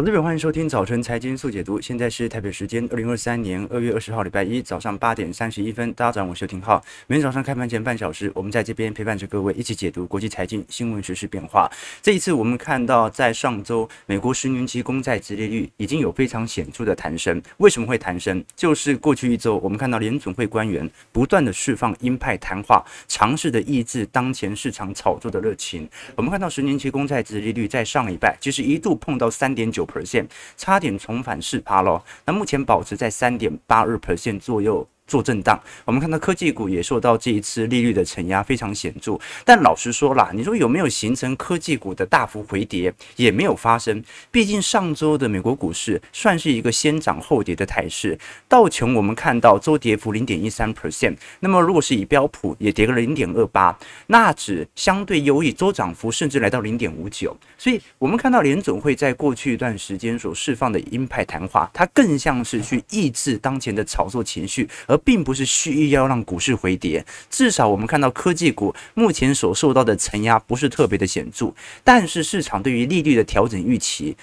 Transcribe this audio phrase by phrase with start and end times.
[0.00, 1.78] 好，这边欢迎收听早晨财经速解读。
[1.78, 5.92] 现在是台北时间二零二三年二月二十号礼拜一早上八点三十一分。
[5.92, 6.82] 大家好，我是邱廷浩。
[7.06, 11.70] 每天早上开盘前半小时，我们在这边陪伴着各位一起解读国际财经新闻、时事变化。
[12.00, 17.38] 这一次我们看到，在上周，美国十年期公债殖利率已经有非常显著的弹升。
[17.58, 18.42] 为什么会弹升？
[18.56, 25.86] 就是过去一周，我们看到联总会官员不断的释放鹰派谈话，尝试的抑制当前市场炒作的热情。
[26.16, 29.86] 我们看到十年期公债殖利率在上礼拜其实一度碰到三点九。
[29.90, 34.86] Per 线差点重返四趴喽，那目前保持在三点八二 percent 左右。
[35.10, 39.18] 做震荡，我们看到科技股也受到这一次利率的承压非常显著。
[39.44, 44.00] 但老实说啦，你说有没有形成科技股的大幅回跌，也没有发生。
[44.30, 48.16] 毕竟上周的美国股市算是一个先涨后跌的态势。
[48.46, 57.36] 道琼我们看到周跌幅零点一三 percent，那么如果是以标普也跌个零点二八，纳指相对优异，周涨幅甚至来到零点五九。
[57.58, 74.16] 所以我们看到联总会在过去一段时间所释放的鹰派谈话，它更像是去抑制当前的炒作情绪，而并不是蓄意要让股市回跌，至少我们看到科技股目前所受到的承压不是特别的显著，但是市场对于利率的调整预期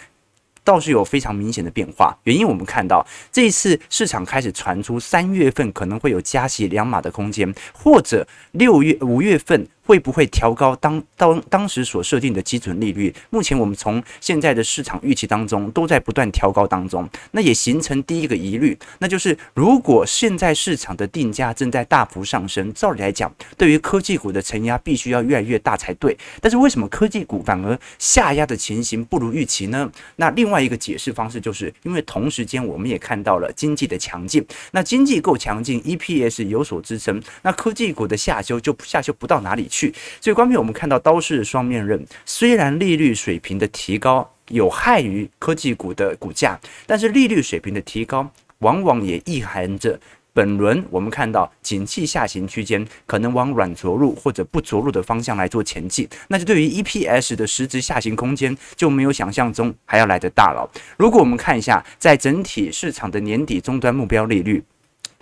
[0.63, 2.17] 倒是有非常明显的变化。
[2.23, 9.67] 原因我们看到这一次市场开始传出三月份可能会有加息两码的空间，或者六月五月份。
[9.87, 13.13] 会不会调高当当当时所设定的基准利率？
[13.29, 26.17] 目前我们从现在的市场预期当中都在不断调高当中，那也形成第一个疑虑，那就是如果现在市场的定价正在大幅上升，照理来讲，对于科技股的承压必须要越来越大才对。
[26.41, 29.89] 但是为什么科技股反而下压的情形不如预期呢？
[30.17, 39.76] 那另外一个解释方式就是因为同时间我们也看到了经济的强劲，那经济够强劲，EPS 有所支撑，那科技股的下修就下修不到哪里去。
[39.77, 42.03] 去，所以关键我们看到刀是双面刃。
[42.25, 48.27] 虽然利率水平的提高有害于科技股的股价，但是利率水平的提高
[48.59, 49.99] 往往也意含着
[50.33, 56.07] 本轮我们看到景气下行区间可能往软着陆或者不着陆的方向来做前进。
[56.27, 60.67] 那就对于 EPS 的实质下行空间就没有想象中还要来得大了。
[60.97, 64.63] 如果我们看一下，在整体市场的年底终端目标利率。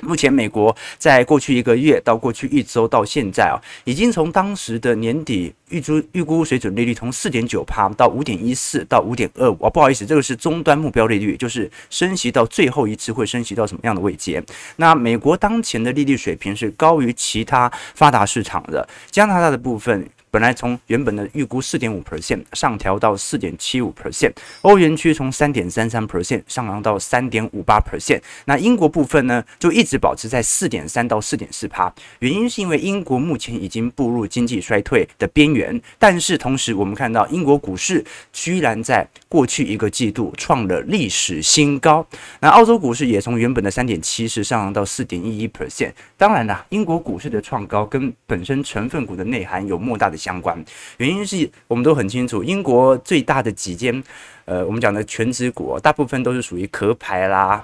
[0.04, 14.44] 目前，美国在过去一个月到过去一周到现在啊，已经从当时的年底预估预估水准利率从四点九趴到五点一四到五点二五啊，不好意思，这个是终端目标利率，就是升息到最后一次会升息到什么样的位阶？
[14.76, 20.08] 那美国当前的利率水平是高于其他发达市场的，加拿大的部分。
[20.36, 38.04] 本来从原本的预估四点五 percent 上调到四点七五 percent，欧元区从三点三三 percent 上扬到三点五八 percent，那英国部分呢，就一直保持在四点三到四点四趴，原因是因为英国目前已经步入经济衰退的边缘，但是同时我们看到英国股市
[38.34, 42.06] 居然在过去一个季度创了历史新高，
[42.42, 50.25] 那澳洲股市也从原本的三点七四上扬到四点一一 percent，当然啦，英国股市的创高跟本身成分股的内涵有莫大的。
[50.26, 50.58] 相关
[50.98, 54.04] 原因是我们都很清楚，英国最大的几间，
[54.46, 57.64] 呃，我们讲的全职股，大部分都是属于壳牌啦，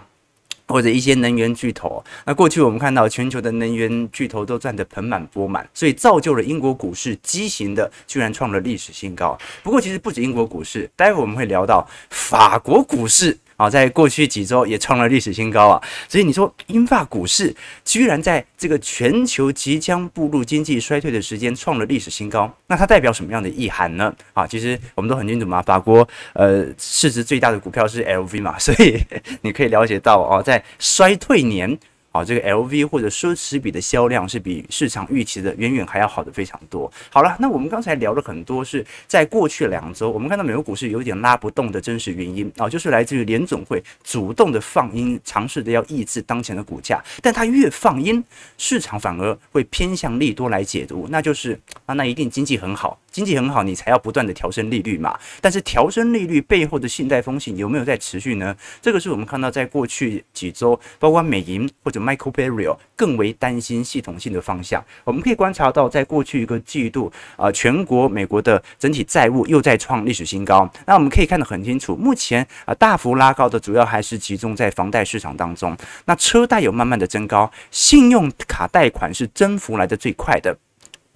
[0.68, 2.04] 或者一些能源巨头。
[2.24, 9.36] 那过去我们看到全球的能源巨头都赚得盆满钵满，所以造就了英国股市畸形的，居然创了历史新高。
[9.64, 13.36] 不过其实不止英国股市，待会我们会聊到法国股市。
[13.62, 15.80] 啊，在过去几周也创了历史新高啊！
[16.10, 17.56] 所以你说英法股市
[17.86, 24.12] 居然在这个全球即将步入经济衰退的时间创了历史新高，那它代表什么样的意涵呢？
[24.34, 29.00] 啊，其实我们都很清楚嘛，法国呃市值最大的股票是 LV 嘛，所以
[29.44, 31.78] 你可以了解到哦，在衰退年。
[32.12, 36.92] 啊，这个 LV 或者奢侈品的销量是比市场预期的远远还要好的非常多。
[37.10, 48.22] 好了，那我们刚才聊了很多，是在过去两周，我们看到美国股市有点拉不动的真实原因啊，就是来自于联总会主动的放鹰，尝试着要抑制当前的股价，但它越放鹰，
[48.58, 53.00] 市场反而会偏向利多来解读，那就是啊，那一定经济很好。
[53.12, 55.20] 经济很好，你才要不断的调升利率嘛。
[55.42, 58.56] 但是调升利率背后的信贷风险有没有在持续呢？
[58.82, 64.84] 这个是我们看到在过去几周，包括美银或者 Michael Barry 更为担心系统性的方向。
[65.04, 70.70] 我们可以观察到，在过去一个季度啊，全国美国的整体债务又在创历史新高。
[70.86, 75.76] 那我们可以看得很清楚，目前啊大幅拉高的主要还是集中在房贷市场当中。
[76.06, 80.56] 那车贷有慢慢的增高，信用卡贷款是增幅来得最快的。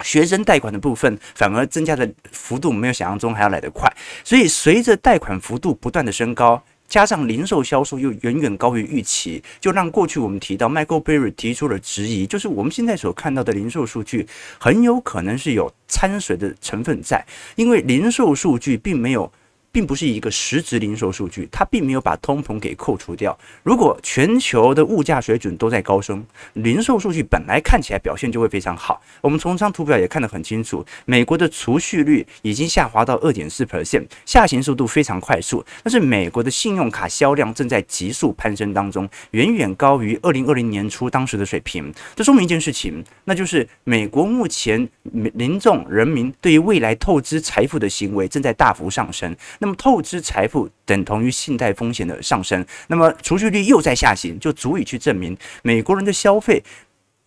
[0.04, 3.92] 学生贷款的部分反而增加的幅度没有想象中还要来得快，
[4.24, 14.28] 所以随着贷款幅度不断的升高，加上零售销售又远远高于预期，就让过去我们提到 Michael Berry 提出了质疑，就是我们现在所看到的零售数据
[14.60, 17.26] 很有可能是有掺水的成分在，
[17.56, 19.32] 因为零售数据并没有。
[19.76, 23.38] 并不是一个实质零售数据，它并没有把通膨给扣除掉。
[23.62, 29.02] 如果全球的物价水准都在高升，零售数据本来看起来表现就会非常好。
[29.20, 35.62] 我们从这张图表也看得很清楚，美国的储蓄率已经下滑到二点四 percent，下行速度非常快速。
[35.84, 41.94] 但是美国的信用卡销量正在急速攀升当中，远远高于二零二零年初当时的水平。
[42.16, 49.36] 这说明一件事情，那就是美国目前民众人民对于未来透支财富的行为正在大幅上升。
[49.66, 52.64] 那么透支财富等同于信贷风险的上升。
[52.86, 56.64] 那么储蓄率又在下行，就足以去证明美国人的消费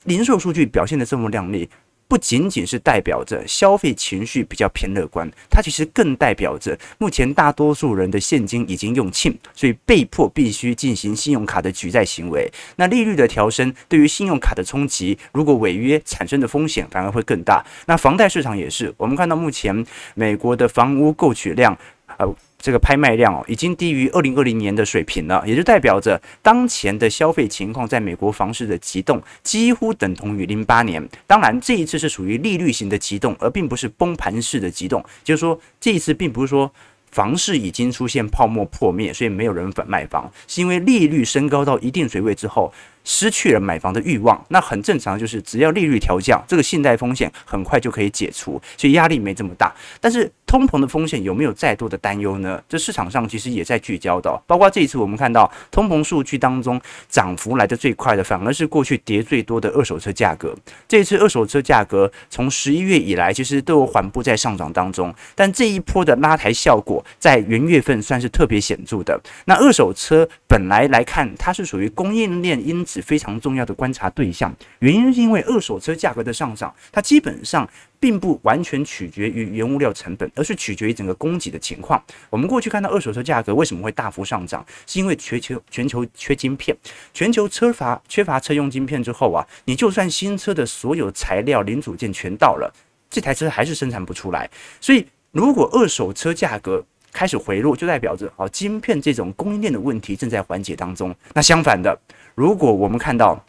[0.05, 1.69] 零售数据表现得这么亮丽。
[2.07, 12.51] 不仅仅是代表着消费情绪比较偏乐观，它其实更代表着目前大多数人的现金已经用尽，所以被迫必须进行信用卡的举债行为。
[12.77, 17.63] 那利率的调升对于信用卡的冲击，如果违约产生的风险反而会更大。
[17.87, 19.85] 那房贷市场也是，我们看到目前
[20.15, 21.77] 美国的房屋购取量，
[22.19, 22.35] 呃。
[22.61, 31.09] 这个拍卖量哦，已经低于二零二零年的水平了，也就代表着当前的消费情况，在美国房市的急冻几乎等同于零八年。
[31.25, 35.03] 当然，这一次是属于利率型的急冻，而并不是崩盘式的急冻。
[35.23, 36.69] 就是说，这一次并不是说
[37.13, 42.73] 房市已经出现泡沫破灭，所以没有人反卖房，是因为利率升高到一定水位之后，
[43.05, 44.45] 失去了买房的欲望。
[44.49, 49.73] 那很正常，就是只要利率调降，这个信贷风险很快就可以解除，所以压力没这么大。
[50.01, 52.61] 但是，通膨的风险有没有再多的担忧呢？
[52.67, 56.81] 这市场上其实也在聚焦的，包括这一次我们看到通膨数据当中
[57.11, 60.57] 涨幅来得最快的，反而是过去跌最多的二手车价格。
[60.89, 69.21] 这一次二手车价格从十一月以来其实都有缓步在上涨当中，但这一波的拉抬效果在元月份算是特别显著的。
[69.45, 77.69] 那二手车本来来看，它是属于供应链因子非常重要的观察对象，原因是因为二手车价格的上涨，它基本上。
[78.01, 82.03] 并不完全取决于原物料成本，而是取决于整个供给的情况。
[82.31, 86.77] 我们过去看到二手车价格为什么会大幅上涨，是因为全球全球缺晶片，
[87.13, 92.73] 全球车乏缺乏车用晶片之后啊，你就算新车的所有材料零组件全到了，
[93.11, 94.49] 这台车还是生产不出来。
[94.81, 101.15] 所以，如果二手车价格开始回落，就代表着啊，晶片这种供应链的问题正在缓解当中。
[101.35, 101.99] 那相反的，
[102.35, 103.45] 如果我们看到，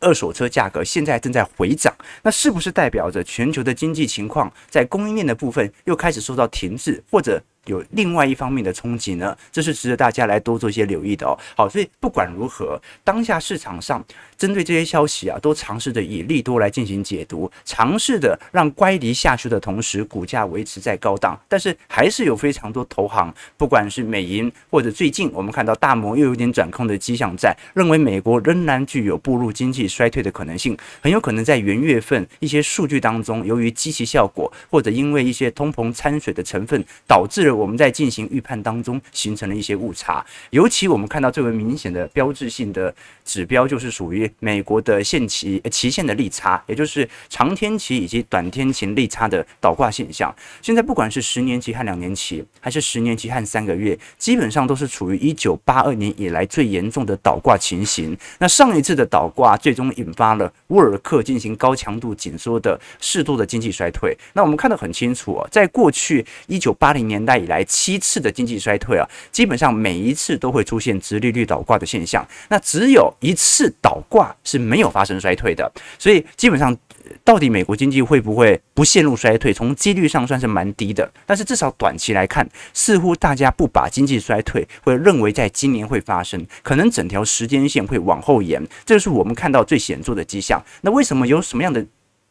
[0.00, 7.42] 二手车价格现在正在回涨，那是不是代表着全球的经济情况在供应链的部分又开始受到停滞，或者？
[7.66, 11.38] 有另外一方面的冲击呢，这是值得大家来多做一些留意的哦。
[11.56, 14.04] 好，所以不管如何，当下市场上
[14.36, 21.38] 针对这些消息啊，都尝试着以利多来进行解读，尝试的让乖离下去的同时，股价维持在高档。
[21.48, 42.94] 但是还是有非常多投行，不管是美银或者最近我们看到大摩又有点转空的迹象在，认为美国仍然具有步入经济衰退的可能性，很有可能在元月份一些数据当中，由于基期效果或者因为一些通膨掺水的成分，导致我们在进行预判当中形成了一些误差，尤其我们看到最为明显的标志性的
[43.24, 50.34] 指标，就是属于美国的现期期限的利差，也就是长天期以及短天期利差的倒挂现象。
[50.62, 58.16] 现在不管是十年期和两年期，还是十年期和三个月，基本上都是处于一九八二年以来最严重的倒挂情形。
[58.38, 64.16] 那上一次的倒挂最终引发了沃尔克进行高强度紧缩的适度的经济衰退。
[64.32, 76.76] 那我们看得很清楚啊，在过去一九八零年代以来七次的经济衰退啊，基本上每一次都会出现直利率倒挂的现象，那只有一次倒挂是没有发生衰退的，所以基本上
[77.24, 90.62] 到底美国经济会不会不陷入衰退，从几率上算是蛮低的，但是至少短期来看，似乎大家不把经济衰退会认为在今年会发生，可能整条时间线会往后延，这是我们看到最显著的迹象。
[90.82, 91.84] 那为什么有什么样的？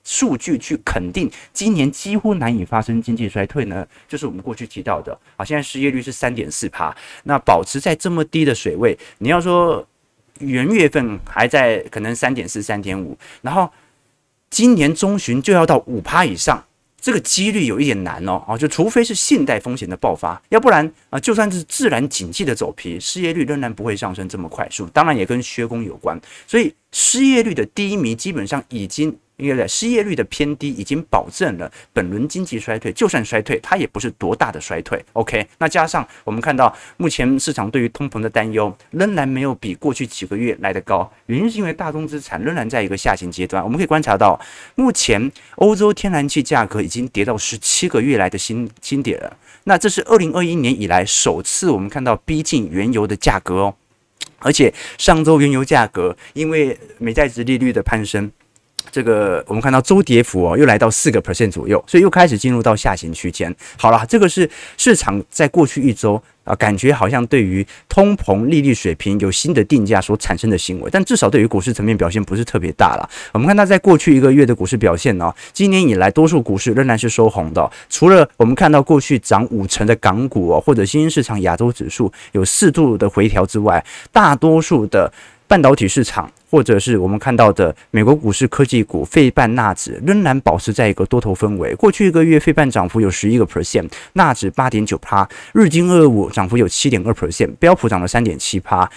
[0.03, 3.85] 数据去肯定今年几乎难以发生经济衰退呢？
[4.07, 9.85] 就是我们过去提到的啊，现在失业率是三点四趴，那保持在这么低的水位，你要说
[10.39, 13.69] 元月份还在可能三点四、三点五，然后
[14.49, 16.63] 今年中旬就要到五趴以上，
[16.99, 29.15] 这个几率有一点难哦啊，就除非是信贷风险的爆发，要不然啊，就算是自然景气的走皮，失业率仍然不会上升这么快速，当然也跟缺工有关，所以失业率的低迷基本上已经。
[29.39, 35.03] 因为失业率的偏低已经保证了本轮经济衰退，就算衰退，它也不是多大的衰退。
[35.13, 43.63] OK，那加上我们看到目前市场对于通膨的担忧仍然没有比过去几个月来得高，原因是因为大宗资产仍然在一个下行阶段。
[43.63, 44.39] 我们可以观察到，
[44.75, 49.37] 目前欧洲天然气价格已经跌到十七个月来的新新点了。
[49.63, 53.75] 那这是二零二一年以来首次我们看到逼近原油的价格哦，
[54.39, 58.31] 而且上周原油价格因为美债殖利率的攀升。
[58.91, 63.53] 这个我们看到周跌幅哦，又来到四个 percent 左右，所以又开始进入到下行区间。
[63.77, 73.09] 好了，这个是市场在过去一周啊，感觉好像对于通膨利率水平有新的定价所产生的行为，但至少对于股市层面表现不是特别大了。
[73.33, 85.11] 我们看到在过去一个月的股市表现呢，今年以来多数股市仍然是收红的，除了我们看到过去涨五成的港股哦，或者新兴市场亚洲指数有适度的回调之外，大多数的。
[85.49, 91.75] 半导体市场，或者是我们看到的美国股市科技股费半纳指，仍然保持在一个多头氛围。
[91.75, 98.89] 过去一个月，费半涨幅有十一个 percent，纳指八点九趴，日经二五涨幅有七点二 percent，标普涨了三点七趴。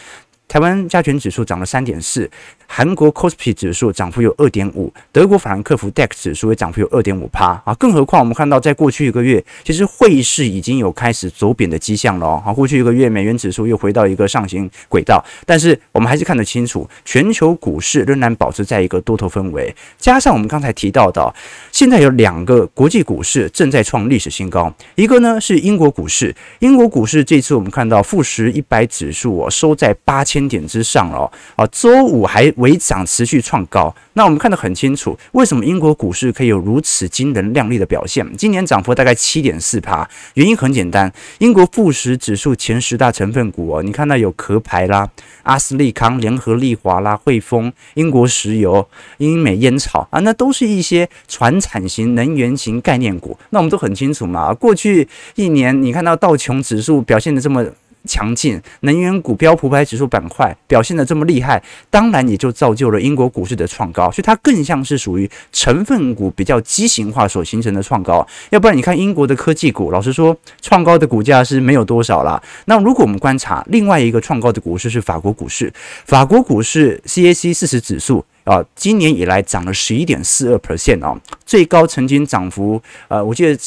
[0.49, 2.31] 台湾加权指数涨了三点四，
[2.75, 7.75] 韩国 KOSPI 指数涨幅有二点五，德国法兰克福 DAX 指数也涨幅有二点五趴啊！
[7.75, 12.43] 更何况我们看到，在过去一个月，其实汇市已经有开始走贬的迹象了。
[12.47, 19.75] 啊，过去一个月，美元指数又回到一个上行轨道，但是我们还是看得清楚，全球股市仍然保持在一个多头氛围。
[19.99, 21.35] 加上我们刚才提到的，
[21.71, 30.43] 现在有两个国际股市正在创历史新高，一个呢是英国股市，英国股市这次我们看到富时一百指数哦收在八千。
[30.53, 33.93] 点之上了啊，周五还微涨，持续创高。
[34.13, 38.25] 那我们看得很清楚，为什么英国股市可以有如此惊人亮丽的表现？
[38.37, 45.11] 今年涨幅大概七点四趴，原因很简单，英国富时指数前十大成分股哦，你看到有壳牌啦、
[45.43, 48.89] 阿斯利康、联合利华啦、汇丰、英国石油、
[49.19, 53.37] 英美烟草啊，那都是一些传产型、能源型概念股。
[53.51, 57.67] 那我们都很清楚嘛，过去一年你看到道琼指数表现得这么。
[58.05, 68.27] 强劲能源股标普五百指数板块表现得这么厉害，当然也就造就了英国股市的创高，所以它更像是属于成分股比较畸形化所形成的创高。
[68.51, 72.43] 要不然你看英国的科技股，老实说创高的股价是没有多少啦。
[72.67, 75.73] 那如果我们观察另外一个创高的股市是法国股市，
[76.05, 78.25] 法国股市 CAC 四十指数。
[78.45, 83.59] 啊，今年以来涨了十一点四二 percent 啊，最高曾经涨幅，呃，我记得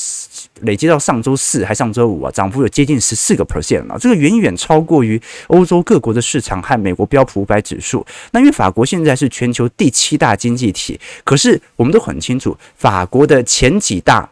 [0.62, 8.05] 累积到上周四还上周五啊，涨幅有接近十四个 percent 啊，这个远远超过于欧洲各国的市场和美国标普五百指数。
[8.32, 14.29] 那因为法国现在是全球第七大经济体，可是我们都很清楚，法国的前几大，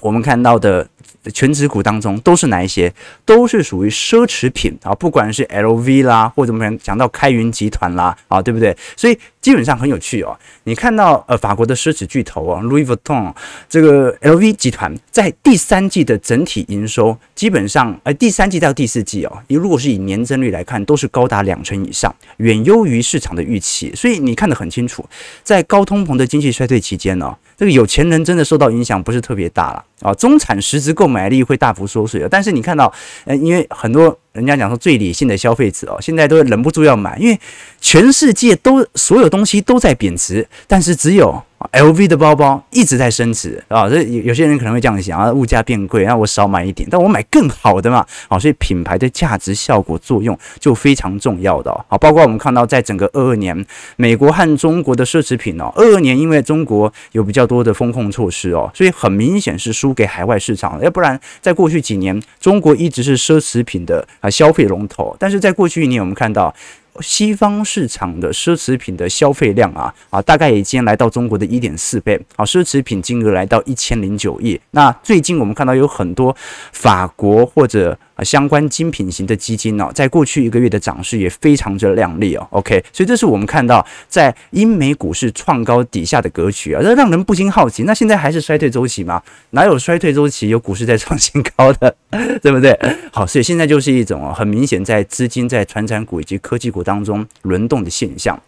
[0.00, 0.88] 我们看到的。
[1.34, 2.92] 权值股当中都是哪一些？
[3.24, 8.76] 都是属于奢侈品啊，不管是 LV 啦，或者我们讲到开云集团啦，啊，对不对？
[8.96, 10.36] 所以基本上很有趣哦。
[10.64, 13.32] 你看到呃法国的奢侈巨头啊，Louis Vuitton
[13.68, 23.94] 这个 LV 集团在第三季的整体营收，基本上呃第三季到第四季哦，你如果是以年增率来看，都是高达两成以上，远优于市场的预期。
[23.94, 25.08] 所以你看得很清楚，
[25.44, 27.38] 在高通膨的经济衰退期间呢、哦。
[27.56, 32.28] 这个有钱人真的受到影响不是特别大了啊，中产实质购买力会大幅缩水啊。
[32.28, 32.92] 但是你看到，
[33.24, 37.40] 呃，因为很多人家讲说最理性的消费者哦，现在都忍不住要买，因为
[37.80, 41.42] 全世界都所有东西都在贬值，但是只有。
[41.72, 66.54] LV 的包包一直在升值啊，这有有些人可能会这样想啊，物价变贵，那我少买一点，但我买更好的嘛，啊，所以品牌的价值效果作用就非常重要的啊，包括我们看到在整个二二年，美国和中国的奢侈品哦，二二年因为中国有比较多的风控措施哦，所以很明显是输给海外市场，要不然在过去几年，中国一直是奢侈品的啊消费龙头，但是在过去一年我们看到。
[67.00, 74.60] 西方市场的奢侈品的消费量啊啊，大概已经来到中国的一点四倍啊，奢侈品金额来到一千零九亿。
[74.70, 76.34] 那最近我们看到有很多
[76.72, 77.98] 法国或者。
[78.16, 82.46] 啊，相关精品型的基金呢、在过去一个月的涨势也非常之亮丽哦。
[82.50, 89.22] OK，所以这是我们看到在英美股市创高底下的格局啊，这让人不禁好奇，那现在还是衰退周期吗？
[89.50, 91.94] 哪有衰退周期有股市在创新高的，
[92.42, 92.76] 对不对？
[93.12, 98.40] 好，所以现在就是一种很明显在资金在传产股以及科技股当中轮动的现象。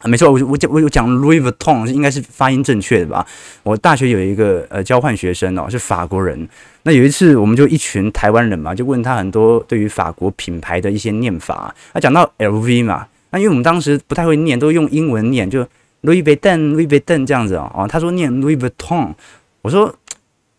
[0.00, 3.26] 啊，没错，我我讲我有讲 Louis Vuitton 应该是发音正确的吧？
[3.62, 6.48] 我大学有一个呃交换学生哦，是法国人。
[6.84, 11.74] 那有一次我们就一群台湾人嘛，就问他很多对于法国品牌的一些念法。
[11.92, 15.62] 他讲到 LV 嘛，那因为我们当时不太会念，都用英文念，就
[16.02, 17.86] Louis Vuitton，Louis Vuitton 这样子哦。
[17.86, 19.12] 他说念 Louis Vuitton，
[19.60, 19.94] 我说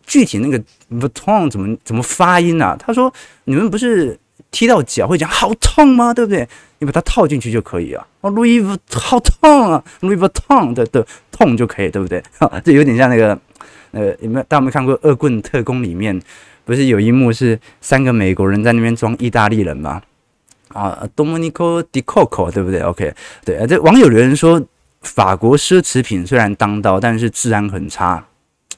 [0.05, 2.77] 具体那个 Vuitton 怎么怎么发音啊？
[2.79, 3.11] 他说
[3.45, 4.19] 你们不是
[4.51, 6.13] 踢到脚会讲好痛吗？
[6.13, 6.47] 对不对？
[6.77, 8.05] 你把它套进去就可以啊。
[8.21, 12.23] 哦，Louis v u t 好痛啊，Louis v u t 痛的的痛就可以，对不对？
[12.63, 13.37] 这有点像那个，
[13.91, 16.19] 呃，有没有大家有没看过《恶棍特工》里面，
[16.63, 20.01] 不是有一幕是三个美国人在那边装意大利人吗？
[20.69, 23.13] 啊，Domenico Di Coco，对不对？OK，
[23.43, 24.61] 对，这网友留言说，
[25.01, 28.23] 法国奢侈品虽然当道，但是治安很差。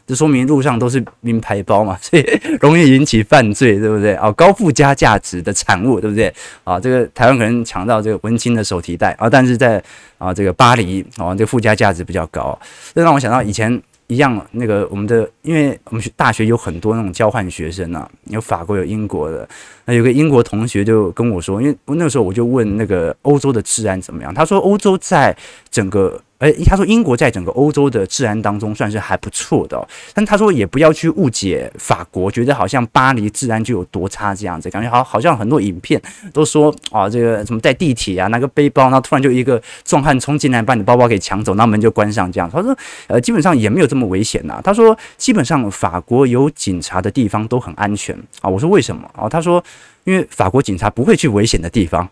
[0.06, 2.26] 这说明路上都是名牌包嘛， 所以
[2.62, 4.14] 容易引起犯罪，对不对？
[4.16, 6.34] 啊，高附加价值的产物，对不对？
[6.64, 9.84] 啊，这个台湾可能抢到这个文青的手提袋啊，但是在
[10.18, 12.58] 啊这个巴黎啊，这个附加价值比较高，
[12.94, 13.82] 这让我想到以前。
[14.08, 19.48] 一样，那个我们的，因为我们学大学有很多那种交换学生啊，有法国有英国的，
[19.86, 25.36] 那有个英国同学就跟我说，因为那个时候我就问那个欧洲的治安怎么样，他说欧洲在
[25.72, 26.22] 整个。
[26.44, 36.02] 哎，他说英国在整个欧洲的治安当中算是还不错的，但他说也不要去误解法国，觉得好像巴黎治安就有多差这样子，感觉好好像很多影片
[36.34, 42.50] 都说啊，这个什么在地铁啊拿个背包，然后突然就一个壮汉冲进来把你包包给抢走，那门就关上这样。
[42.52, 48.50] 他说呃，基本上也没有这么危险呐，他说基本上法国有警察的地方都很安全啊。
[48.50, 49.30] 我说为什么啊？
[49.30, 49.64] 他说
[50.04, 52.06] 因为法国警察不会去危险的地方。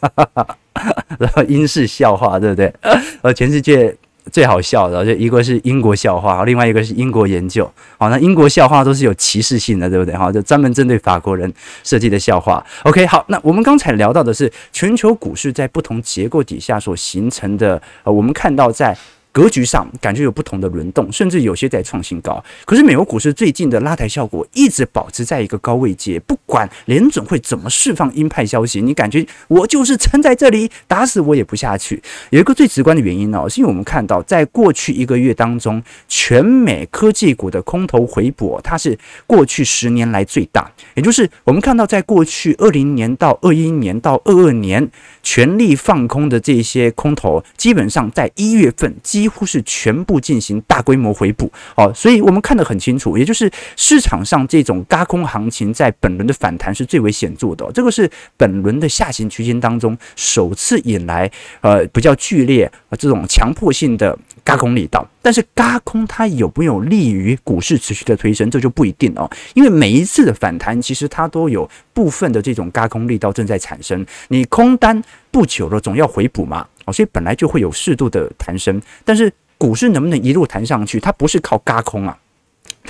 [1.18, 2.72] 然后英式笑话，对不对？
[3.22, 3.94] 呃，全世界
[4.30, 7.70] 最好笑的，就一个是英国笑话，另外一个是英国研究。
[7.98, 10.14] 好，那英国笑话都是有歧视性的，对不对？
[10.14, 12.64] 好，就专门针对法国人设计的笑话。
[12.84, 18.96] OK，好，那我们刚才聊到的是全球股市在不同结构底下所形成的，呃，我们看到在。
[19.32, 22.42] 格局上感觉有不同的轮动，甚至有些在创新高。
[22.64, 32.02] 可是美国股市最近的拉抬效果一直保持在一个高位阶，不管联准会怎么释放鹰派消息，你感觉我就是撑在这里，打死我也不下去。
[32.30, 40.70] 有一个最直观的原因呢，是因为我们看到在过去一个月当中，全美科技股的空头回补，它是过去十年来最大。
[40.94, 44.90] 也就是我们看到，在过去二零年到二一年到二二年
[45.22, 65.06] 全力放空的这些空头，基本上在一月份几乎是全部进行大规模回补，哦，所以我们看得很清楚，也就是市场上这种轧空行情在本轮的反弹是最为显著的，这个是本轮的下行区间当中首次引来呃比较剧烈啊这种强迫性的轧空力道。
[65.20, 76.66] 但是轧空它有没有利于股市持续的推升，这就不一定哦，因为每一次的反弹其实它都有部分的这种轧空力道正在产生，你空单不久了总要回补嘛。
[76.92, 82.18] 所以本来就会有适度的弹升，但是股市能不能一路弹上去，它不是靠轧空啊。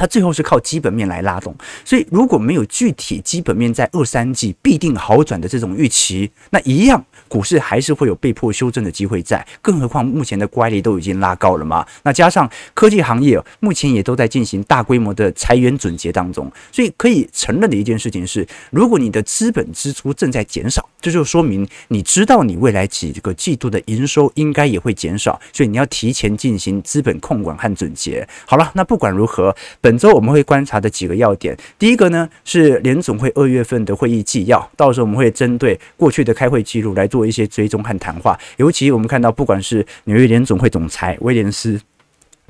[0.01, 1.55] 它最后是靠基本面来拉动，
[1.85, 9.47] 所以如果没有具体基本面在二三季必定好转的这种预期，那一样股市还是会有被迫修正的机会在。
[9.61, 28.27] 更何况目前的乖离都已经拉高了嘛，那加上科技行业目前也都在进行大规模的裁员总结当中，所以可以承认的一件事情是，如果你的资本支出正在减少，这就说明你知道你未来几个季度的营收应该也会减少，所以你要提前进行资本控管和总结。
[28.47, 29.55] 好了，那不管如何。
[29.83, 41.81] 本本周我们会观察的几个要点，第一个呢是联总会二月份的会议纪要，到时候我们会针对过去的开会记录来做一些追踪和谈话，尤其我们看到不管是纽约联总会总裁威廉斯。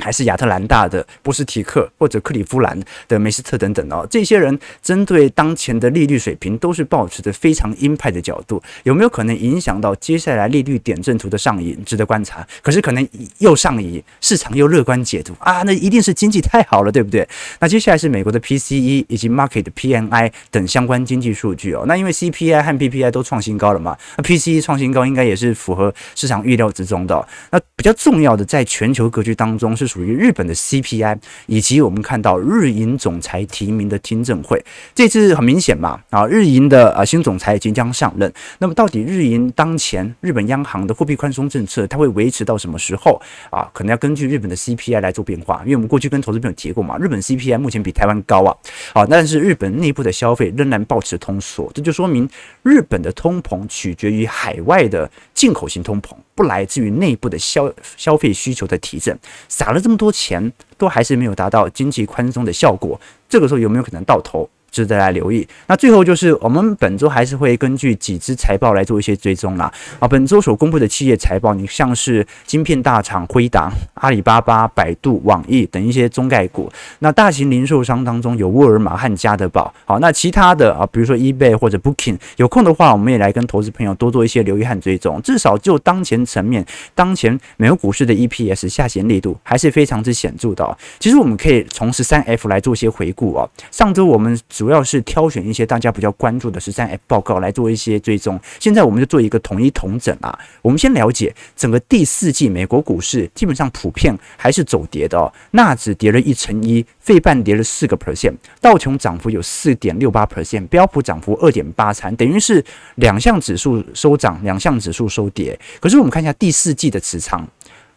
[0.00, 11.76] 还是亚特兰大的波斯提克或者克里夫兰的梅斯特等等哦，这些人针对当前的利率水平都是保持着非常鹰派的角度，有没有可能影响到接下来利率点阵图的上移？
[11.84, 12.46] 值得观察。
[12.62, 13.06] 可是可能
[13.38, 17.28] 又上移，市场又乐观解读啊，那一定是经济太好了，对不对？
[17.58, 21.84] 那接下来是美国的 PCE 以及 Market PMI 等相关经济数据哦。
[21.86, 27.28] 那因为 CPI 和 PPI 都创新高了嘛，那 PCE 创新高应该也是符合市场预料之中的。
[27.50, 29.89] 那比较重要的，在全球格局当中是。
[29.90, 38.32] 属于日本的 CPI，以及我们看到日银总裁提名的听证会，这次很明显嘛啊，日银的啊新总裁即将上任。
[38.58, 43.68] 那么到底日银当前日本央行的货币宽松政策，它会维持到什么时候啊？
[43.72, 48.56] 可能要根据日本的 CPI 来做变化，因为我们过去跟投资朋友提过嘛，日本 CPI 目前比台湾高啊，
[48.92, 52.28] 啊，但是日本内部的消费仍然保持通缩，这就说明
[52.62, 56.14] 日本的通膨取决于海外的进口型通膨。
[56.40, 59.14] 不来自于内部的消消费需求的提振，
[59.46, 62.98] 撒了这么多钱，都还是没有达到经济宽松的效果，
[63.28, 64.48] 这个时候有没有可能到头？
[64.70, 65.46] 值得来留意。
[65.66, 69.72] 那最后就是我们本周还是会根据几支财报来做一些追踪啦。
[69.98, 76.70] 啊，本周所公布的企业财报，你像是晶片大厂辉达、阿里巴巴、百度、网易等一些中概股。
[77.00, 79.72] 那大型零售商当中有沃尔玛和家得宝。
[79.84, 85.20] 好，那其他的啊，比如说 eBay 或者 Booking，有空的话，我们也来跟投资朋友多做一些留意和追踪。
[85.22, 90.78] 至少就当前层面，当前美国股市的 EPS 下行力度还是非常之显著的。
[90.98, 93.48] 其实我们可以从十三 F 来做一些回顾哦。
[93.70, 94.38] 上周我们。
[94.60, 98.38] 主要是挑选一些大家比较关注的十三 F 报告来做一些追踪。
[98.58, 100.38] 现在我们就做一个统一统整啊。
[100.60, 105.32] 我们先了解整个第四季美国股市基本上普遍还是走跌的哦。
[105.52, 112.62] 纳指跌了一成一，费半跌了四个 percent，道琼涨幅有四点六八 percent，标普涨幅二点八三，等于是
[112.96, 115.58] 两项指数收涨，两项指数收跌。
[115.80, 117.48] 可是我们看一下第四季的持仓。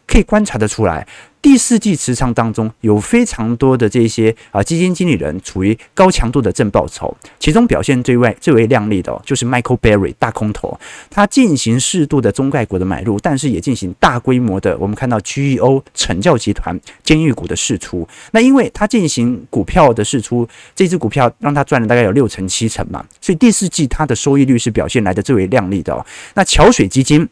[0.06, 1.06] 可以观察得出来。
[1.42, 18.08] 第四季持仓当中有非常多的这些啊基金经理人处于高强度的正报酬，其中表现最为最为亮丽的，就是 Michael Berry 大空头，他进行适度的中概股的买入，但是也进行大规模的我们看到 GEO 成教集团监狱股的释出。
[18.30, 26.06] 那因为他进行股票的释出，这支股票让他赚了大概有六成七成嘛，所以第四季他的收益率是表现来的最为亮丽的哦。
[26.32, 27.28] 那桥水基金。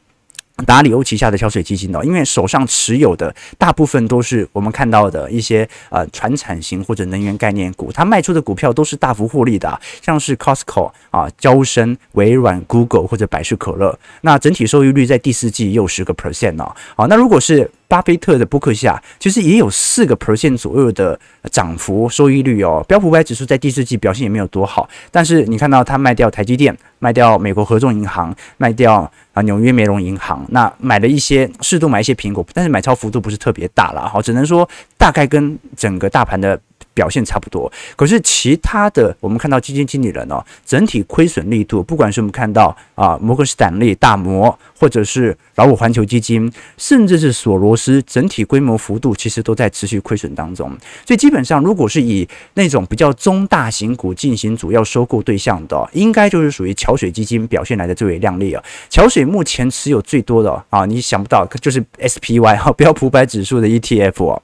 [0.67, 16.73] 达里欧旗下的桥水基金哦，因为手上持有的大部分都是我们看到的一些呃传产型或者能源概念股，它卖出的股票都是大幅获利的，像是 Costco 啊、交生、微软、Google 或者百事可乐，那整体收益率在第四季也有十个 percent 哦。
[16.95, 21.19] 好，那如果是巴菲特的波克夏，其实也有四个 percent 左右的
[21.51, 22.85] 涨幅收益率哦。
[22.87, 29.11] 标普五百指数在第四季表现也没有多好，但是你看到它卖掉台积电，卖掉美国合众银行，卖掉。
[29.33, 30.45] 啊，纽约梅隆银行。
[30.51, 36.61] 那买了一些，适度买一些苹果，但是买超幅度不是特别大了，好，只能说大概跟整个大盘的
[36.95, 37.71] 表现差不多。
[37.97, 50.71] 可是其他的，我们看到基金经理人哦，整体亏损力度，不管是我们看到啊摩根士丹利大摩，或者是老五环球基金，甚至是索罗斯，整体规模幅度其实都在持续亏损当中。
[51.07, 58.63] 所以基本上，如果是以那种比较中大型股进行主要收购对象的，应该就是属于桥水基金表现来的最为亮丽啊。
[58.89, 64.43] 桥水目前持有最多的啊，你想不到就是 SPY 哈标普百指数的 ETF 哦。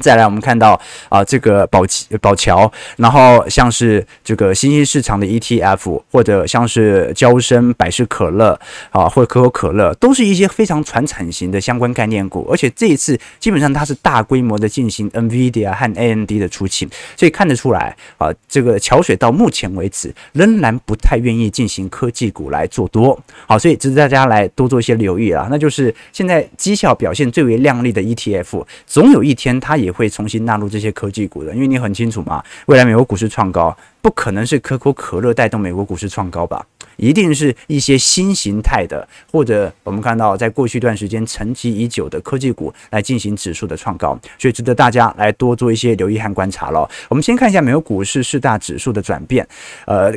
[0.00, 8.58] 再来，我们看到啊，这个宝奇宝桥，然后像是这个新兴市场的 ETF，或者像是娇生、百事可乐
[8.90, 12.48] 啊，或者可口可乐，都是一些非常传产型的相关概念股。
[12.50, 23.18] 而且这一次基本上它是大规模的进行 NVIDIA 和 AMD 的出清，所以看得出来啊，这个桥水到目前为止仍然不太愿意进行科技股来做多。
[23.46, 25.48] 好，所以值得大家来多做一些留意啊。
[25.50, 36.64] 那就是现在绩效表现最为亮丽的 ETF，总有一天它也会重新纳入这些科技股的，因为你很清楚嘛，未来美国股市创高，不可能是可口可乐带动美国股市创高吧？
[36.96, 46.88] 一定是一些新形态的，或者我们看到在过去一段时间沉寂已久的科技股来进行指数的创高，所以值得大家来多做一些留意和观察了。
[47.08, 49.46] 我们先看一下美国股市四大指数的转变，
[49.86, 50.12] 呃。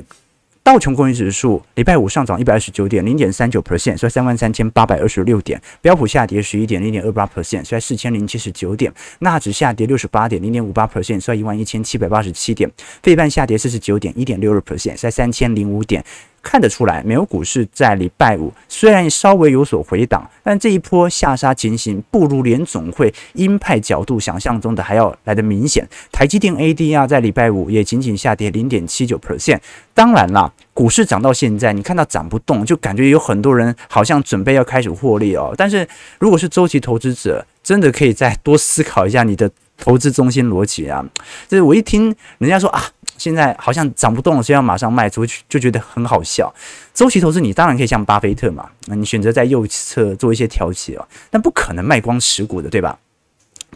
[0.63, 5.61] 道琼工业指数礼拜五上涨一百二十九点零点三九 percent，收三万三千八百二十六点。
[5.81, 8.89] 标普下跌十一点零点二八 percent，收四千零七十九点。
[9.19, 12.71] 纳指下跌六十八点零点五八 percent，收一万一千七百八十七点。
[13.01, 16.01] 费半下跌四十九点一点六二 percent，收三千零五点。
[16.43, 25.87] 看得出来，美国股市在礼拜五虽然稍微有所回档，但这一波下杀情形不如联总会鹰派角度想象中的还要来得明显。
[26.11, 29.59] 台积电 ADR 在礼拜五也仅仅下跌零点七九 percent。
[29.93, 35.55] 当然啦，股市涨到现在，你看到涨不动，就感觉有很多人好像准备要开始获利哦。
[35.57, 35.87] 但是
[36.19, 41.03] 如果是周期投资者，真的可以再多思考一下你的投资中心逻辑啊。
[41.47, 42.83] 就是我一听人家说啊。
[43.23, 46.53] 现在好像涨不动了，所以要马上卖出去，就觉得很好笑。
[46.93, 52.99] 周期投资你当然可以像巴菲特嘛，那你选择在右侧做一些调节哦，但不可能卖光持股的，对吧？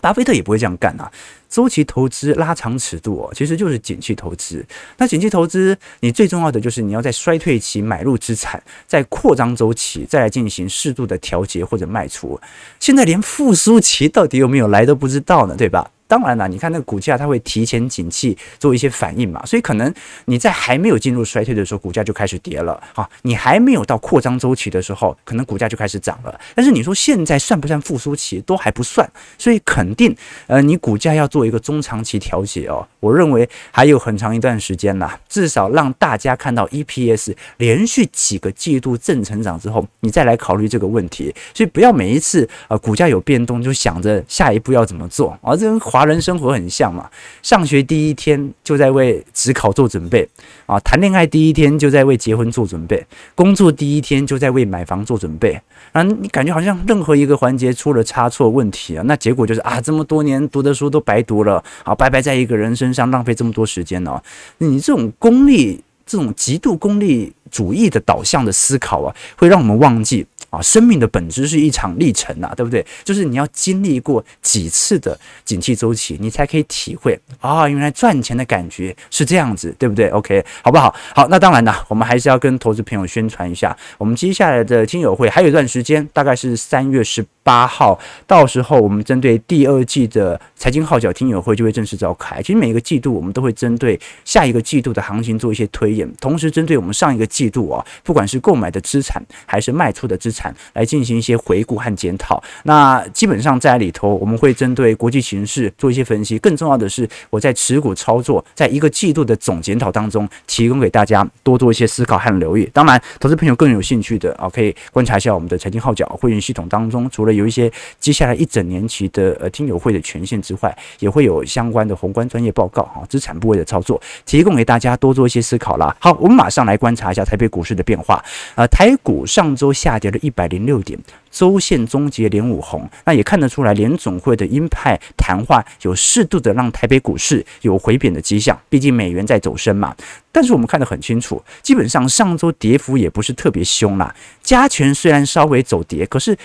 [0.02, 1.10] 巴菲特也不会这样干啊。
[1.50, 4.66] 周期投资拉长尺度哦，其实就是景气投资。
[4.98, 12.38] 那景气投资你最重要的就是你要在衰退期买入资产，在扩张周期再来进行适度的调节或者卖出。
[12.82, 15.90] 现在连复苏期到底有没有来都不知道呢，对吧？
[16.08, 19.94] 当然了，你看那个股价，它会提前景气做一些反应嘛，所以可能
[20.26, 23.08] 你在还没有进入衰退的时候，股价就开始跌了啊。
[23.24, 26.40] 你还没有到扩张周期的时候，可能股价就开始涨了。
[26.56, 30.16] 但是你说现在算不算复苏期，都还不算，所以肯定
[30.48, 32.88] 呃，你股价要做一个中长期调节哦。
[33.00, 41.34] 我认为还有很长一段时间啦，至少让大家看到 EPS 连续几个季度正成长之后，你再来考虑这个问题。
[41.54, 45.78] 所以不要每一次呃股价有变动就想着下一步要怎么做啊，这跟。
[45.98, 47.10] 华人生活很像嘛，
[47.42, 50.30] 上学第一天就在为职考做准备
[50.68, 55.60] 啊，谈恋爱第一天就在为结婚做准备，工作第一天就在为买房做准备。
[55.94, 64.22] 啊，你感觉好像任何一个环节出了差错问题啊，那结果就是啊，这么多年读的书都白读了，啊，白白在一个人身上浪费这么多时间哦。
[64.60, 70.28] 你这种功利、这种极度功利主义的导向的思考啊，会让我们忘记。
[70.50, 72.86] 啊，生命的本质是一场历程呐，对不对？
[73.04, 80.94] 就是你要经历过几次的景气周期，你才可以体会啊，原来赚钱的感觉是这样子，对不对？OK，好不好？
[81.14, 92.42] 好，那当然啦，我们还是要跟投资朋友宣传一下，我们接下来的听友会还有一段时间，大概是三月十八号，到时候我们针对第二季的财经号角听友会就会正式召开。
[92.42, 102.44] 其实每一个季度我们都会针对下一个季度的行情做一些推演，同时针对我们上一个季度啊，不管是购买的资产还是卖出的资产来进行一些回顾和检讨。
[102.64, 106.38] 那基本上在里头，我们会针对国际形势做一些分析。
[106.40, 112.70] 更重要的是，我在持股操作，在一个季度的总检讨当中，提供给大家多做一些思考和留意。
[112.74, 125.96] 当然，投资朋友更有兴趣的啊，可以观察一下我们的财经号角会员系统当中，除了有一些接下来一整年期的呃听友会的权限之外，也会有相关的宏观专业报告啊，资产部位的操作，提供给大家多做一些思考啦。
[126.00, 128.24] 好，我们马上来观察一下台北股市的变化。
[128.56, 131.00] 呃，台股上周下跌了一百零六点。
[131.30, 138.60] 周线终结连五红，那也看得出来，联总会的鹰派谈话有适度的让台北股市有回贬的迹象。
[138.70, 139.96] 毕竟美元在走升嘛。
[140.32, 144.16] 但是我们看得很清楚，基本上上周跌幅也不是特别凶啦。
[144.42, 146.36] 加权虽然稍微走跌，可是。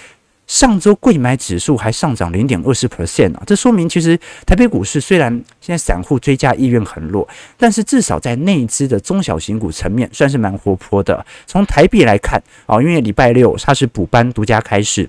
[0.52, 11.24] 上周贵买指数还上涨零点二四 percent 啊，这说明其实台北股市虽然现在散户追加意愿很弱，但是至少在内资的中小型股层面算是蛮活泼的。
[11.46, 15.08] 从台币来看啊，因为礼拜六它是补班独家开市。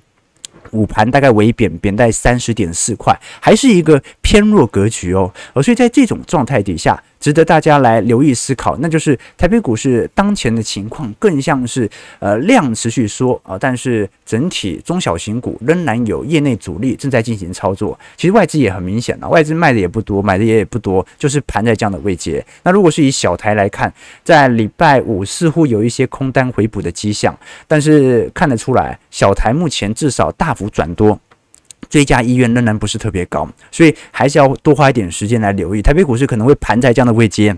[0.72, 5.32] 午盘大概微贬，贬在三十点四块，还是一个偏弱格局哦。
[5.54, 17.98] 而所以在这种状态底下，值得大家来留意思考，那就是台北股市当前的情况更像是呃量持续缩啊，但是整体中小型股仍然有业内主力正在进行操作。
[18.18, 22.46] 其实外资也很明显啊，外资卖的也不多，买的也不多，就是盘在这样的位阶。
[22.64, 23.94] 那如果是以小台来看，
[24.26, 27.34] 在礼拜五似乎有一些空单回补的迹象，
[27.70, 31.18] 但是看得出来，小台目前至少大幅转多。
[31.94, 37.56] 追加意愿仍然不是特别高，所以还是要多花一点时间来留意台北股市可能会盘在这样的位阶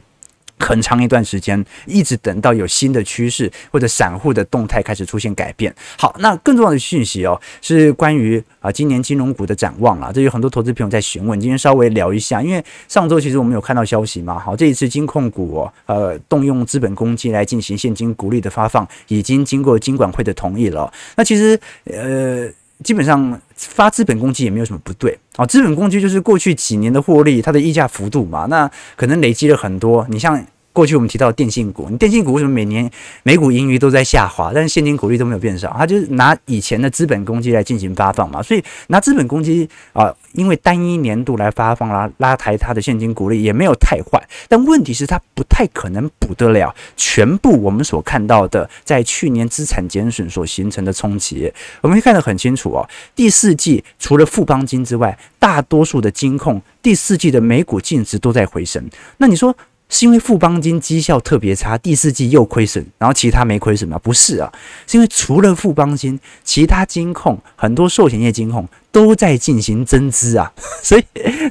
[0.59, 5.73] 很长一段时间，一直等到有新的趋势或者散户的动态开始出现改变。
[5.97, 20.91] 好，那更重要的讯息哦，是关于啊今年金融股的展望啊，这有很多投资朋友在询问，今天稍微聊一下，因为上周其实我们有看到消息嘛，好，这一次金控股，呃，动用资本公积来进行现金股利的发放，已经经过金管会的同意了。
[21.15, 22.51] 那其实呃。
[22.83, 30.05] 基本上发资本公积也没有什么不对啊，资本公积就是过去几年的获利，它的溢价幅度嘛，那可能累积了很多。
[30.09, 30.45] 你像。
[30.75, 32.91] 过去我们提到电信股，你电信股为什么每年
[33.23, 35.73] 每股盈余都在下滑，但是现金股利都没有变少？
[35.77, 51.49] 它就是拿以前的资本公积来进行发放嘛，所以拿资本公积啊，因为单一年度来发放啦，拉抬它的现金股利也没有太坏，但问题是它不太可能补得了全部我们所看到的在去年资产减损所形成的冲击。
[51.79, 52.85] 我们可以看得很清楚哦，
[53.15, 58.83] 第四季除了富邦金之外，大多数的金控第四季的每股净值都在回升。
[59.19, 59.55] 那你说？
[59.87, 63.99] 是因为富邦金绩效特别差，第四季又亏损，然后其他没亏损吗？
[63.99, 64.51] 不是啊，
[64.87, 68.67] 是因为除了富邦金，其他金控很多寿险业金控。
[68.95, 70.49] 都在进行增资啊，
[70.81, 71.03] 所以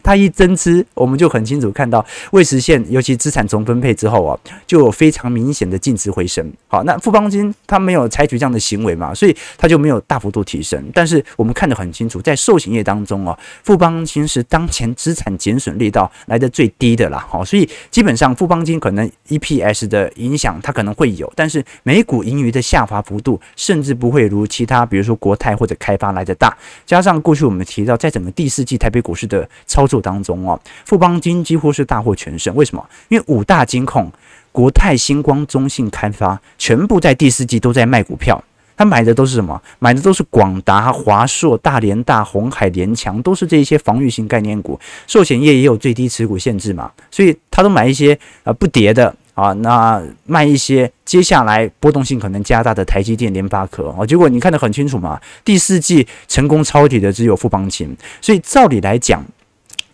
[0.03, 4.33] 它一增资，我们就很清楚看到未实现，尤其资产重分配之后啊，
[4.67, 6.51] 就有非常明显的净值回升。
[6.69, 10.83] 好，那富邦金它没有采取这样的行为嘛，所以它就没有大幅度提升。
[10.95, 17.27] 但是我们看得很清楚，在寿险业当中啊，富邦金是当前资产减损力道来的最低的啦。
[17.29, 32.55] 好，所以基本上富邦金可能 EPS 的影响它可能会有，但是每股盈余的下滑幅度甚至不会如其他，比如说国泰或者开发来的大，加上过去我们提到，在整个第四季台北股市的操作当中哦，富邦金几乎是大获全胜。
[32.55, 32.87] 为什么？
[33.09, 34.11] 因为五大金控
[34.53, 38.43] 国泰、星光、中信、开发全部在第四季都在卖股票。
[38.77, 39.63] 他买的都是什么？
[39.79, 44.79] 买的都是广达、华硕、大连大、鸿海、联强，都是这一些防御性概念股。
[45.07, 49.15] 寿险业也有最低持股限制嘛，所以他都买一些啊不跌的。
[49.35, 59.25] 啊，那卖一些接下来波动性可能加大的台积电、联发科啊，结果你看得很清楚嘛，第四季成功抄底的只有富邦金，所以照理来讲。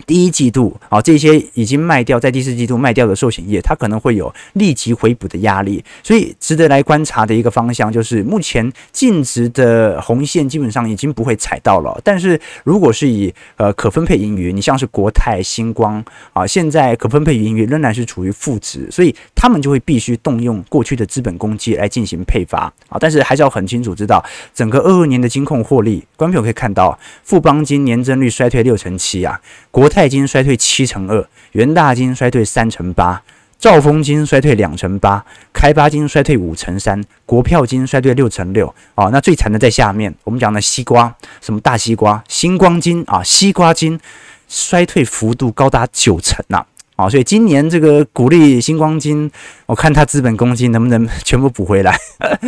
[0.07, 12.01] 第一季度啊，这些已经卖掉，在第四季度卖掉的寿险业，它可能会有立即回补的压力，所以值得来观察的一个方向就是，目前净值的红线基本上已经不会踩到了。
[12.03, 22.97] 但是如果是以呃可分配盈余，你像是国泰、星光啊，现在可分配盈余仍然是处于负值，所以他们就会必须动用过去的资本公积来进行配发啊。
[22.99, 29.39] 但是还是要很清楚知道，整个二二年的金控获利，观众朋友可以看到，富邦金年增率衰退六成七啊，
[29.71, 30.09] 国泰。
[30.09, 33.23] 金衰退七成二，元大金衰退三成八，
[33.59, 38.75] 兆丰金衰退两成八，开发金衰退五成三，国票金衰退六成六。
[38.97, 44.01] 哦，那最惨的在下面，我们讲的西瓜，什么大西瓜，星光金啊，西瓜金
[44.49, 46.57] 衰退幅度高达九成呐。
[46.59, 46.67] 啊，
[47.09, 49.31] 所以今年这个股利新光金，
[49.67, 51.97] 我看它资本公积能不能 全部补回来，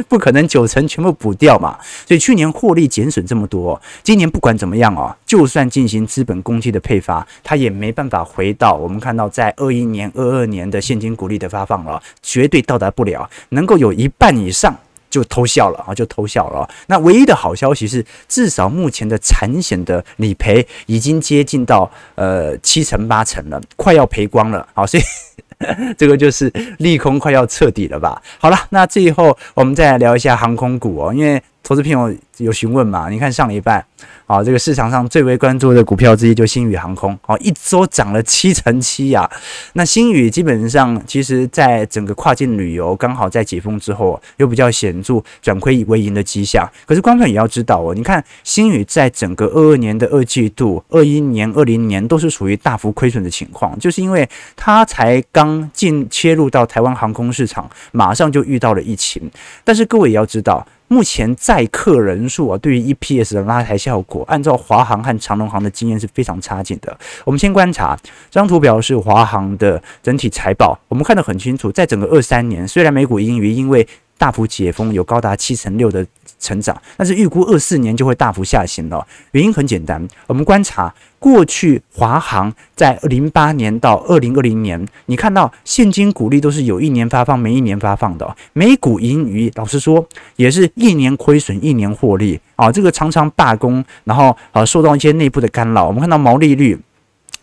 [0.08, 1.78] 不可能九成全部补掉嘛。
[2.06, 14.76] 所以去年获利减损这么多，今年不管怎么样哦，就算进行资本公积的配发，它也没办法回到我们看到在二一年、二二年的现金股利的发放了，绝对到达不了，能够有一半以上。
[15.12, 16.68] 就偷笑了啊，就偷笑了。
[16.86, 24.66] 那唯一的好消息是，至少目前的产险的理赔已经接近到呃七成八成了，快要赔光了。
[24.72, 25.02] 好，所以
[25.98, 28.20] 这个就是利空快要彻底了吧？
[28.40, 33.84] 好了，那最后我们再来聊一下航空股哦，因为投资朋友有询问嘛，你看上礼拜。
[34.32, 39.30] 啊，这个市场上最为关注的股票之一就星宇航空，哦，一周涨了七成七呀。
[39.74, 46.66] 那星宇基本上其实在整个跨境旅游刚好在解封之后，又比较显著转亏为盈的迹象。
[46.86, 59.30] 可是观众也要知道哦，你看星宇在整个二二年的二季度、二一年、二零年都是属于大幅亏损的情况，就是因为它才刚进切入到台湾航空市场，马上就遇到了疫情。
[59.62, 60.66] 但是各位也要知道。
[60.92, 66.94] 目前载客人数啊，对于 EPS 的拉抬效果，按照华航和长荣航的经验是非常差劲的。
[67.24, 67.96] 我们先观察
[68.30, 73.88] 这张图表，是华航的整体财报，我们看得很清楚，在整个二三年，虽然美股盈余因为
[74.22, 76.06] 大幅解封有高达七成六的
[76.38, 79.04] 成长，但是预估二四年就会大幅下行了。
[79.32, 88.36] 原因很简单，我们观察过去华航在零八年到二零二零年，你看到现金股利都是有一年发放，没一年发放的。
[88.52, 90.06] 每股盈余，老实说
[90.36, 92.70] 也是一年亏损，一年获利啊。
[92.70, 95.84] 这个常常罢工，然后啊受到一些内部的干扰。
[95.84, 96.78] 我们看到毛利率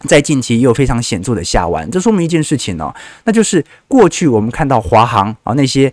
[0.07, 2.93] 在近期也有非常显著的下弯，这说明一件事情呢，
[3.25, 5.91] 那就是过去我们看到华航啊那些。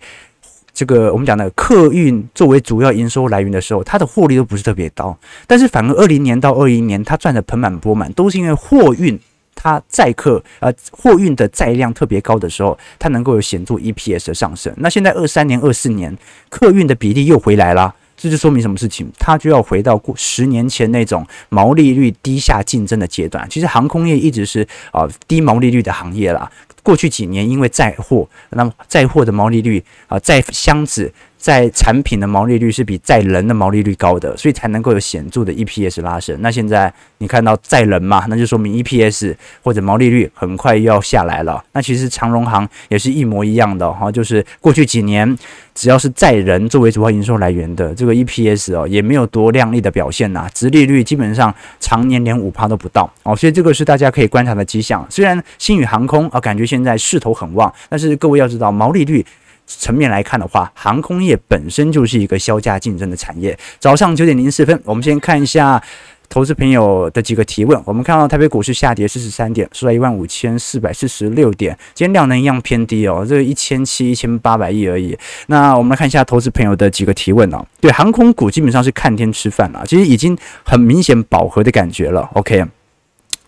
[0.76, 9.18] 这个我们讲的客运作为主要营收来源的时候，它的获利都不是特别高，但是反而二零年到二一年，它赚得盆满钵满，都是因为货运
[9.54, 14.70] 它载客呃货运的载量特别高的时候，它能够有显著 EPS 的上升。
[14.76, 16.14] 那现在二三年、二四年
[16.50, 19.10] 客运的比例又回来了，这就说明什么事情？
[19.18, 23.48] 它就要回到过十年前那种毛利率低下竞争的阶段。
[23.48, 26.52] 其实航空业一直是啊、低毛利率的行业啦。
[26.86, 31.12] 过去几年，因为载货，那么载货的毛利率啊，载箱子。
[31.38, 36.36] 在产品的毛利率是比载人的毛利率高的，所以才能够有显著的 EPS 拉升。
[36.40, 41.62] 那现在你看到载人嘛，那就说明 EPS 或者毛利率很快又要下来了。
[41.72, 45.36] 那其实长荣航也是一模一样的哈，就是过去几年
[45.74, 55.06] 只要是载人作为主要营收来源的这个 EPS 哦，也没有多亮丽的表现呐，直利率基本上常年连五趴都不到哦，所以这个是大家可以观察的迹象。
[55.08, 59.24] 虽然星宇航空啊，感觉现在势头很旺，但是各位要知道毛利率。
[59.66, 63.58] 层面来看的话，航空业本身就是一个削价竞争的产业。
[63.78, 65.82] 早上九点零四分，我们先看一下
[66.28, 67.80] 投资朋友的几个提问。
[67.84, 71.76] 我们看到台北股市下跌四十三点，收在一万五千四百四十六点。
[71.94, 75.16] 今天量能一样偏低哦，这个一千七、一千八百亿而已。
[75.46, 77.64] 那我们来看一下投资朋友的几个提问哦。
[77.80, 82.28] 对，航空股基本上是看天吃饭了，其实已经很明显饱和的感觉了。
[82.34, 82.64] OK。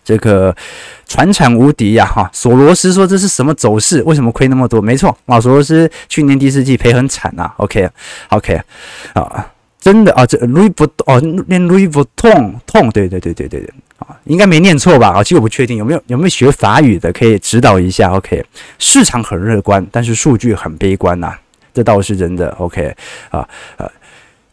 [0.09, 0.55] 这个
[1.05, 2.27] 传产无敌呀，哈！
[2.33, 4.01] 索罗斯说这是什么走势？
[4.01, 4.81] 为什么亏那么多？
[4.81, 7.51] 没错啊，索罗斯去年第四季赔很惨呐。
[7.57, 8.59] OK，OK
[9.13, 9.47] 啊，
[9.79, 15.09] 真的啊，这 Louis 不哦，念 Louis Vuitton 痛，对对对对对对啊，应该没念错吧？
[15.09, 18.09] 啊，其实我不确定有没有有没有学法语的可以指导一下。
[18.11, 18.43] OK，
[18.79, 21.35] 市场很乐观，但是数据很悲观呐，
[21.71, 22.49] 这倒是真的。
[22.57, 22.95] OK
[23.29, 23.87] 啊啊。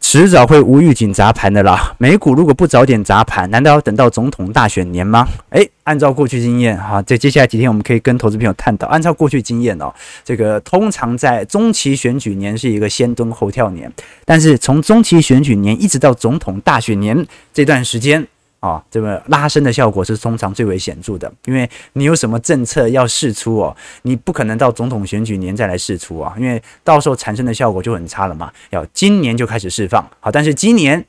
[0.09, 1.93] 迟早会无预警砸盘的啦。
[1.97, 5.27] 美股如果不早点砸盘，难道要等到总统大选年吗？
[5.49, 8.87] 诶，按照过去经验，哈，在接下来几天我们可以跟投资朋友探讨。
[8.87, 9.93] 按照过去经验哦，
[10.23, 13.91] 这个通常在中期选举年是一个先蹲后跳年，
[14.23, 18.25] 但是从中期选举年一直到总统大选年这段时间。
[18.59, 28.51] 啊，这个拉伸的效果是通常最为显著的，因为你有什么政策要试出哦，你不可能到总统选举年再来试出啊，因为到时候产生的效果就很差了嘛。
[28.69, 31.05] 要今年就开始释放，好，但是今年。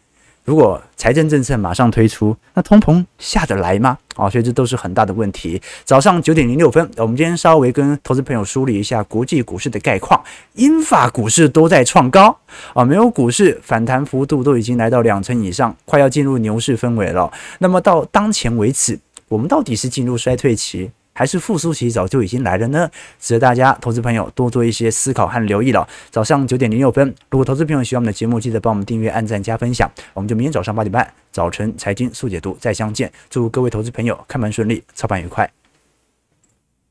[0.49, 3.99] 如果财政政策马上推出，那通膨下得来吗？
[4.17, 5.61] 啊，所以这都是很大的问题。
[5.85, 10.19] 早上九点零六分，我们今天稍微跟投资朋友梳理一下国际股市的概况。
[10.55, 12.35] 英法股市都在创高
[12.73, 17.31] 啊，美国股市反弹幅度都已经来到两成以上，快要进入牛市氛围了。
[17.59, 20.91] 那么到当前为止，我们到底是进入衰退期？
[21.19, 22.89] 还是复苏期早就已经来了呢？
[23.19, 25.85] 值得大家投资朋友多做一些思考和留意了。
[26.13, 29.91] 早上九点零六分，如果投资朋友喜欢我们的节目，记得帮我们订阅、按赞、加分享。
[30.15, 33.11] 我们就明天早上八点半，早晨财经速解读再相见。
[33.29, 35.58] 祝各位投资朋友开门顺利，操盘愉快。